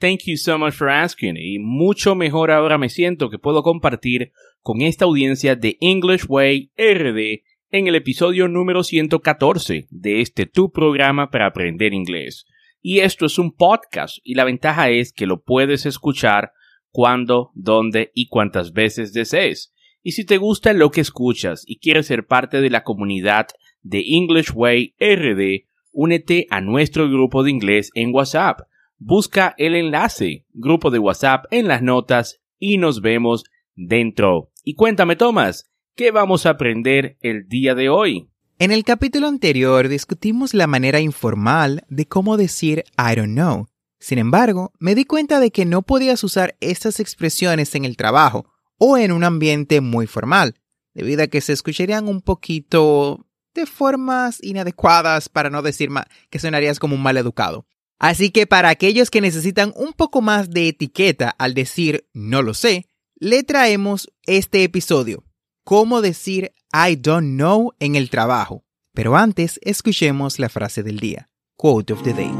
[0.00, 1.36] Thank you so much for asking.
[1.36, 6.70] Y mucho mejor ahora me siento que puedo compartir con esta audiencia de English Way
[6.76, 12.46] RD en el episodio número 114 de este tu programa para aprender inglés.
[12.80, 16.52] Y esto es un podcast y la ventaja es que lo puedes escuchar
[16.90, 19.74] cuando, dónde y cuántas veces desees.
[20.04, 23.48] Y si te gusta lo que escuchas y quieres ser parte de la comunidad
[23.82, 28.60] de English Way RD, únete a nuestro grupo de inglés en WhatsApp.
[29.00, 33.44] Busca el enlace, grupo de WhatsApp en las notas y nos vemos
[33.76, 34.50] dentro.
[34.64, 38.28] Y cuéntame, Tomás, ¿qué vamos a aprender el día de hoy?
[38.58, 43.68] En el capítulo anterior discutimos la manera informal de cómo decir I don't know.
[44.00, 48.46] Sin embargo, me di cuenta de que no podías usar estas expresiones en el trabajo
[48.78, 50.56] o en un ambiente muy formal,
[50.92, 55.88] debido a que se escucharían un poquito de formas inadecuadas para no decir
[56.30, 57.64] que sonarías como un mal educado.
[57.98, 62.54] Así que para aquellos que necesitan un poco más de etiqueta al decir no lo
[62.54, 62.86] sé,
[63.16, 65.24] le traemos este episodio,
[65.64, 68.64] cómo decir I don't know en el trabajo.
[68.94, 71.28] Pero antes, escuchemos la frase del día.
[71.56, 72.32] Quote of the day.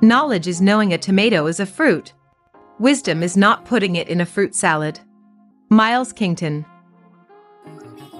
[0.00, 2.12] Knowledge is knowing a tomato is a fruit.
[2.78, 4.98] Wisdom is not putting it in a fruit salad.
[5.70, 6.66] Miles Kington.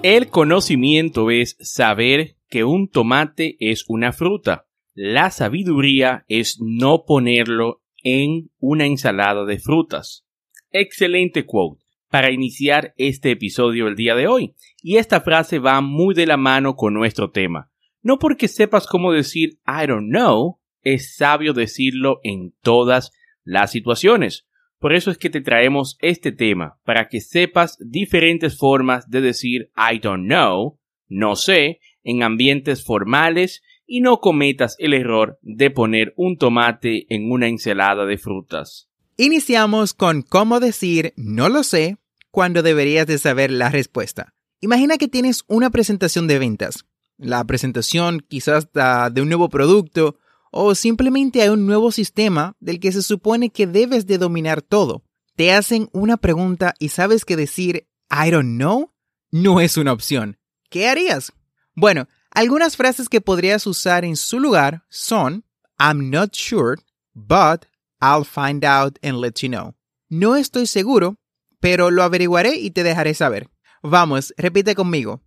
[0.01, 4.65] El conocimiento es saber que un tomate es una fruta.
[4.95, 10.23] La sabiduría es no ponerlo en una ensalada de frutas.
[10.69, 14.53] Excelente quote para iniciar este episodio el día de hoy.
[14.83, 17.71] Y esta frase va muy de la mano con nuestro tema.
[18.03, 24.45] No porque sepas cómo decir I don't know, es sabio decirlo en todas las situaciones.
[24.77, 29.71] Por eso es que te traemos este tema, para que sepas diferentes formas de decir
[29.75, 30.77] I don't know,
[31.07, 37.31] no sé, en ambientes formales y no cometas el error de poner un tomate en
[37.31, 38.89] una ensalada de frutas.
[39.17, 41.97] Iniciamos con cómo decir no lo sé
[42.31, 44.33] cuando deberías de saber la respuesta.
[44.59, 46.85] Imagina que tienes una presentación de ventas.
[47.17, 50.17] La presentación quizás de un nuevo producto
[50.51, 55.03] o simplemente hay un nuevo sistema del que se supone que debes de dominar todo.
[55.35, 58.91] Te hacen una pregunta y sabes que decir I don't know
[59.31, 60.37] no es una opción.
[60.69, 61.33] ¿Qué harías?
[61.75, 65.43] Bueno, algunas frases que podrías usar en su lugar son
[65.79, 66.77] I'm not sure,
[67.13, 67.65] but
[68.01, 69.75] I'll find out and let you know.
[70.09, 71.17] No estoy seguro,
[71.59, 73.49] pero lo averiguaré y te dejaré saber.
[73.81, 75.21] Vamos, repite conmigo.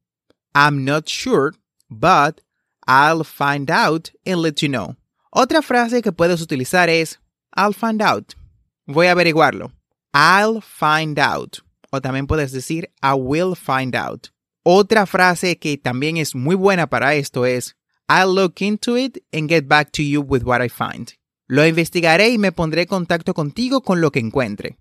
[0.55, 1.53] I'm not sure,
[1.89, 2.43] but
[2.87, 4.97] I'll find out and let you know.
[5.31, 7.19] Otra frase que puedes utilizar es
[7.57, 8.35] I'll find out.
[8.87, 9.73] Voy a averiguarlo.
[10.15, 11.59] I'll find out.
[11.91, 14.31] O también puedes decir I will find out.
[14.69, 17.77] Otra frase que también es muy buena para esto es
[18.09, 21.13] I'll look into it and get back to you with what I find.
[21.47, 24.77] Lo investigaré y me pondré en contacto contigo con lo que encuentre.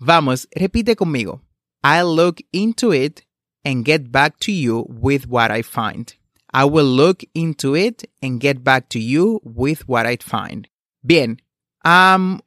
[0.00, 1.42] Vamos, repite conmigo.
[1.84, 3.20] I'll look into it
[3.64, 6.16] and get back to you with what I find.
[6.52, 10.66] I will look into it and get back to you with what I find.
[11.02, 11.40] Bien.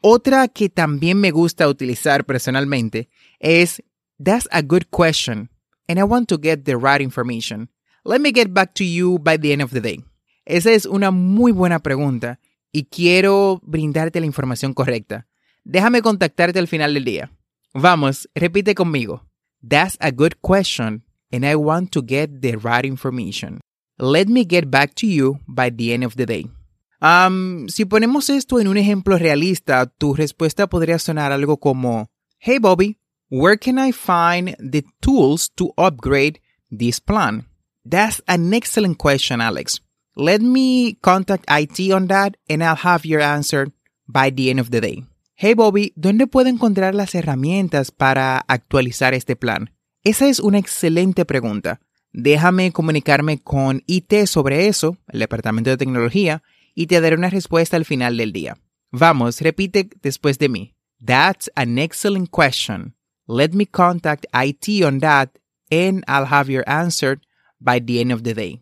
[0.01, 3.07] Otra que también me gusta utilizar personalmente
[3.39, 3.81] es
[4.21, 5.49] That's a good question,
[5.87, 7.69] and I want to get the right information.
[8.03, 10.03] Let me get back to you by the end of the day.
[10.45, 12.39] Esa es una muy buena pregunta
[12.71, 15.27] y quiero brindarte la información correcta.
[15.63, 17.31] Déjame contactarte al final del día.
[17.73, 19.25] Vamos, repite conmigo.
[19.61, 23.59] That's a good question, and I want to get the right information.
[23.97, 26.49] Let me get back to you by the end of the day.
[27.01, 32.07] Um, si ponemos esto en un ejemplo realista, tu respuesta podría sonar algo como,
[32.39, 36.39] Hey Bobby, where can I find the tools to upgrade
[36.71, 37.45] this plan?
[37.85, 39.81] That's an excellent question, Alex.
[40.15, 43.67] Let me contact IT on that and I'll have your answer
[44.07, 45.03] by the end of the day.
[45.35, 49.69] Hey Bobby, ¿dónde puedo encontrar las herramientas para actualizar este plan?
[50.03, 51.79] Esa es una excelente pregunta.
[52.11, 56.41] Déjame comunicarme con IT sobre eso, el Departamento de Tecnología,
[56.73, 58.57] y te daré una respuesta al final del día.
[58.91, 60.73] Vamos, repite después de mí.
[61.05, 62.96] That's an excellent question.
[63.27, 65.37] Let me contact IT on that
[65.69, 67.19] and I'll have your answer
[67.59, 68.61] by the end of the day.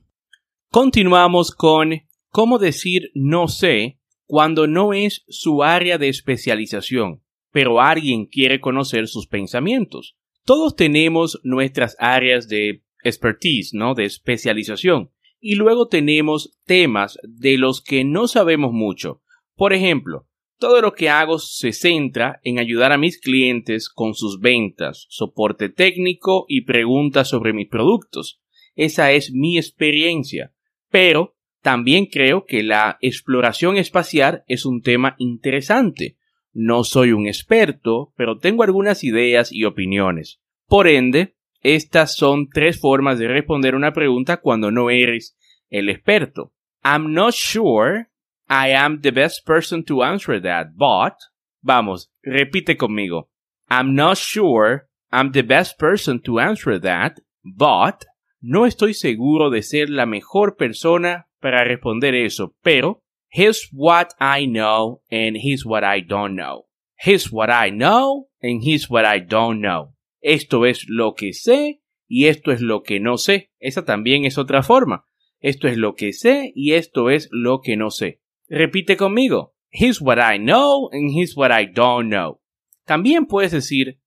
[0.72, 2.02] Continuamos con
[2.32, 7.22] cómo decir no sé cuando no es su área de especialización,
[7.52, 10.18] pero alguien quiere conocer sus pensamientos.
[10.46, 13.94] Todos tenemos nuestras áreas de expertise, ¿no?
[13.94, 15.12] De especialización.
[15.40, 19.22] Y luego tenemos temas de los que no sabemos mucho.
[19.56, 20.28] Por ejemplo,
[20.58, 25.70] todo lo que hago se centra en ayudar a mis clientes con sus ventas, soporte
[25.70, 28.42] técnico y preguntas sobre mis productos.
[28.76, 30.54] Esa es mi experiencia.
[30.90, 36.18] Pero también creo que la exploración espacial es un tema interesante.
[36.54, 40.40] No soy un experto, pero tengo algunas ideas y opiniones.
[40.68, 45.36] Por ende, estas son tres formas de responder una pregunta cuando no eres
[45.70, 46.54] el experto.
[46.84, 48.08] I'm not sure
[48.50, 51.16] I am the best person to answer that, but...
[51.64, 53.28] Vamos, repite conmigo.
[53.70, 58.06] I'm not sure I'm the best person to answer that, but...
[58.42, 64.46] No estoy seguro de ser la mejor persona para responder eso, pero here's what I
[64.46, 66.68] know and here's what I don't know.
[66.96, 69.96] Here's what I know and here's what I don't know.
[70.22, 73.52] Esto es lo que sé y esto es lo que no sé.
[73.60, 75.06] Esa también es otra forma.
[75.40, 78.22] Esto es lo que sé y esto es lo que no sé.
[78.52, 79.52] Repite conmigo.
[79.70, 82.40] Here's what I know and here's what I don't know.
[82.88, 83.98] También puedes decir,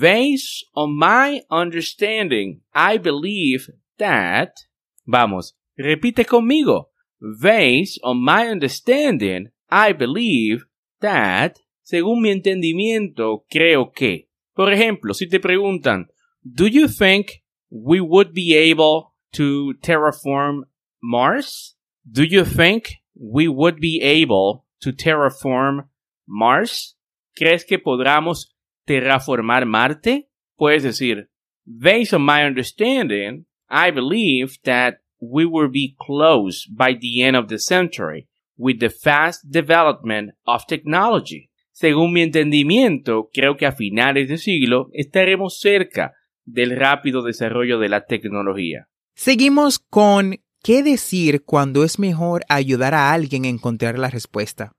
[0.00, 4.52] based on my understanding, I believe that.
[5.06, 6.88] Vamos, repite conmigo.
[7.40, 10.64] Based on my understanding, I believe
[11.00, 11.58] that.
[11.82, 14.28] Según mi entendimiento, creo que.
[14.54, 16.08] Por ejemplo, si te preguntan,
[16.44, 20.64] Do you think we would be able to terraform
[21.02, 21.74] Mars?
[22.10, 25.88] Do you think we would be able to terraform
[26.26, 26.96] Mars?
[27.34, 28.54] ¿Crees que podamos
[28.86, 30.28] terraformar Marte?
[30.56, 31.28] Puedes decir,
[31.64, 37.48] based on my understanding, I believe that we will be close by the end of
[37.48, 41.50] the century with the fast development of technology.
[41.72, 46.12] Según mi entendimiento, creo que a finales de siglo estaremos cerca
[46.44, 48.88] del rápido desarrollo de la tecnología.
[49.14, 54.72] Seguimos con qué decir cuando es mejor ayudar a alguien a encontrar la respuesta.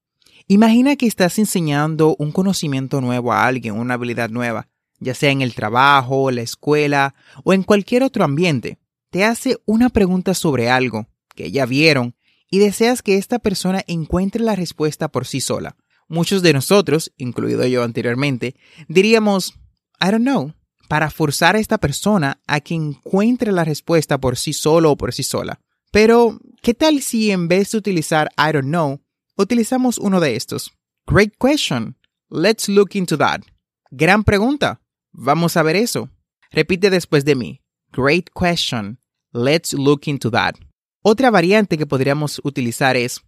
[0.48, 4.68] Imagina que estás enseñando un conocimiento nuevo a alguien, una habilidad nueva,
[5.00, 8.80] ya sea en el trabajo, la escuela o en cualquier otro ambiente.
[9.12, 11.06] Te hace una pregunta sobre algo
[11.36, 12.16] que ya vieron
[12.50, 15.76] y deseas que esta persona encuentre la respuesta por sí sola.
[16.08, 18.56] Muchos de nosotros, incluido yo anteriormente,
[18.88, 19.54] diríamos,
[20.02, 20.52] I don't know,
[20.90, 25.14] para forzar a esta persona a que encuentre la respuesta por sí solo o por
[25.14, 25.60] sí sola.
[25.96, 29.02] Pero, ¿qué tal si en vez de utilizar I don't know,
[29.38, 30.74] utilizamos uno de estos?
[31.08, 31.96] Great question.
[32.30, 33.44] Let's look into that.
[33.92, 34.82] Gran pregunta.
[35.14, 36.10] Vamos a ver eso.
[36.52, 37.62] Repite después de mí.
[37.94, 39.00] Great question.
[39.32, 40.56] Let's look into that.
[41.02, 43.22] Otra variante que podríamos utilizar es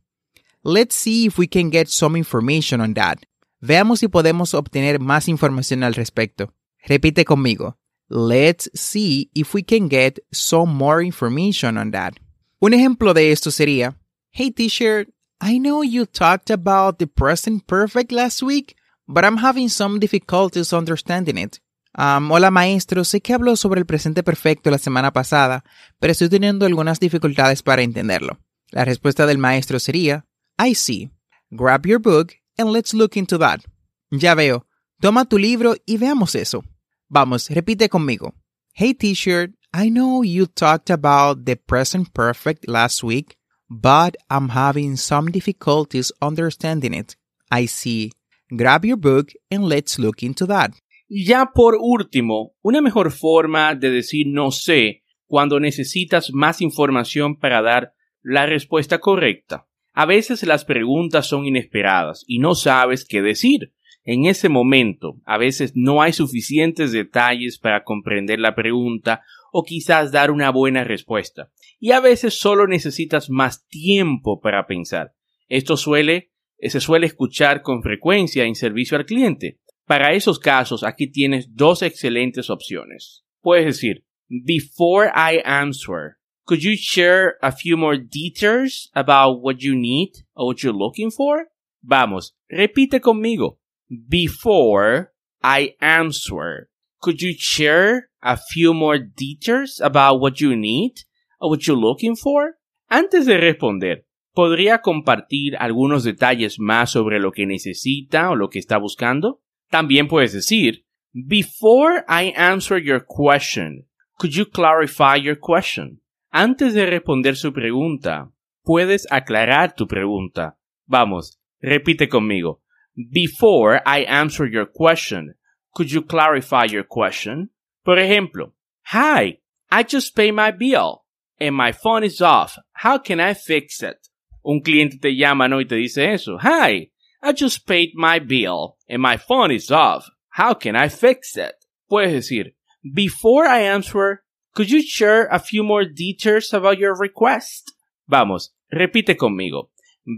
[0.61, 3.19] Let's see if we can get some information on that.
[3.61, 6.53] Veamos si podemos obtener más información al respecto.
[6.85, 7.77] Repite conmigo.
[8.09, 12.15] Let's see if we can get some more information on that.
[12.59, 13.99] Un ejemplo de esto sería,
[14.31, 15.07] Hey teacher,
[15.39, 20.73] I know you talked about the present perfect last week, but I'm having some difficulties
[20.73, 21.59] understanding it.
[21.95, 25.63] Um, hola maestro, sé que habló sobre el presente perfecto la semana pasada,
[25.99, 28.39] pero estoy teniendo algunas dificultades para entenderlo.
[28.71, 30.25] La respuesta del maestro sería,
[30.57, 31.11] I see.
[31.51, 33.61] Grab your book and let's look into that.
[34.09, 34.65] Ya veo.
[34.99, 36.63] Toma tu libro y veamos eso.
[37.07, 38.33] Vamos, repite conmigo.
[38.73, 43.37] Hey teacher, I know you talked about the present perfect last week,
[43.69, 47.15] but I'm having some difficulties understanding it.
[47.51, 48.11] I see.
[48.49, 50.71] Grab your book and let's look into that.
[51.07, 57.61] Ya por último, una mejor forma de decir no sé cuando necesitas más información para
[57.61, 57.93] dar
[58.23, 59.67] la respuesta correcta.
[59.93, 63.73] A veces las preguntas son inesperadas y no sabes qué decir.
[64.03, 70.11] En ese momento, a veces no hay suficientes detalles para comprender la pregunta o quizás
[70.11, 71.51] dar una buena respuesta.
[71.79, 75.13] Y a veces solo necesitas más tiempo para pensar.
[75.47, 79.59] Esto suele, se suele escuchar con frecuencia en servicio al cliente.
[79.85, 83.23] Para esos casos, aquí tienes dos excelentes opciones.
[83.41, 89.75] Puedes decir, before I answer, could you share a few more details about what you
[89.75, 91.49] need or what you're looking for?
[91.81, 93.59] Vamos, repite conmigo.
[93.89, 100.93] Before I answer, could you share a few more details about what you need
[101.39, 102.57] or what you're looking for?
[102.89, 108.59] Antes de responder, ¿podría compartir algunos detalles más sobre lo que necesita o lo que
[108.59, 109.41] está buscando?
[109.69, 113.87] También puedes decir, Before I answer your question,
[114.19, 116.01] could you clarify your question?
[116.31, 118.31] Antes de responder su pregunta,
[118.63, 120.57] puedes aclarar tu pregunta.
[120.85, 122.61] Vamos, repite conmigo.
[122.95, 125.36] Before I answer your question,
[125.77, 127.49] could you clarify your question?
[127.85, 128.53] Por ejemplo,
[128.85, 129.37] Hi,
[129.69, 131.03] I just paid my bill
[131.39, 132.57] and my phone is off.
[132.71, 133.97] How can I fix it?
[134.43, 135.59] Un cliente te llama ¿no?
[135.59, 136.39] y te dice eso.
[136.39, 136.89] Hi,
[137.21, 140.09] I just paid my bill and my phone is off.
[140.29, 141.53] How can I fix it?
[141.91, 142.53] Puedes decir,
[142.95, 144.23] Before I answer,
[144.55, 147.71] could you share a few more details about your request?
[148.07, 149.69] Vamos, repite conmigo.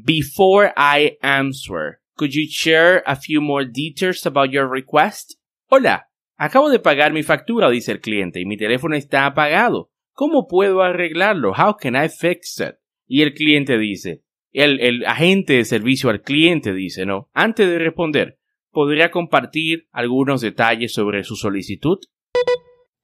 [0.05, 5.37] Before I answer, Could you share a few more details about your request?
[5.71, 9.91] Hola, acabo de pagar mi factura, dice el cliente, y mi teléfono está apagado.
[10.13, 11.51] ¿Cómo puedo arreglarlo?
[11.51, 12.77] How can I fix it?
[13.05, 17.29] Y el cliente dice, el, el agente de servicio al cliente dice, ¿no?
[17.33, 18.39] Antes de responder,
[18.71, 21.99] ¿podría compartir algunos detalles sobre su solicitud?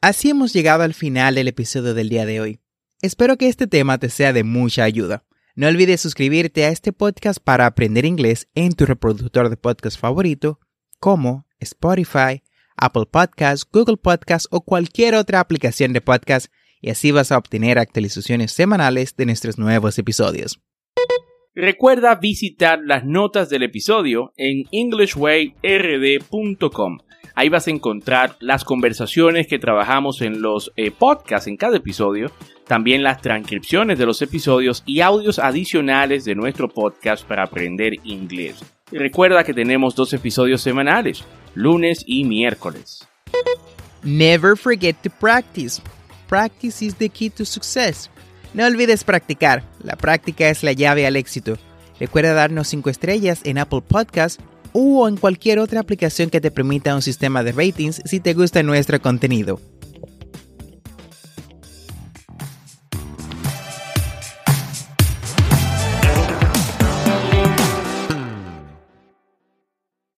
[0.02, 2.62] Así hemos llegado al final del episodio del día de hoy.
[3.00, 5.24] Espero que este tema te sea de mucha ayuda.
[5.56, 10.60] No olvides suscribirte a este podcast para aprender inglés en tu reproductor de podcast favorito,
[11.00, 12.42] como Spotify,
[12.78, 16.48] Apple Podcasts, Google Podcasts o cualquier otra aplicación de podcast,
[16.82, 20.60] y así vas a obtener actualizaciones semanales de nuestros nuevos episodios.
[21.56, 26.98] Recuerda visitar las notas del episodio en englishwayrd.com.
[27.34, 32.30] Ahí vas a encontrar las conversaciones que trabajamos en los eh, podcasts en cada episodio,
[32.68, 38.62] también las transcripciones de los episodios y audios adicionales de nuestro podcast para aprender inglés.
[38.92, 41.24] recuerda que tenemos dos episodios semanales,
[41.56, 43.08] lunes y miércoles.
[44.04, 45.82] Never forget to practice.
[46.28, 48.10] Practice is the key to success.
[48.54, 49.64] No olvides practicar.
[49.84, 51.58] La práctica es la llave al éxito.
[52.00, 54.44] Recuerda darnos 5 estrellas en Apple Podcasts
[54.74, 58.62] o en cualquier otra aplicación que te permita un sistema de ratings si te gusta
[58.62, 59.60] nuestro contenido.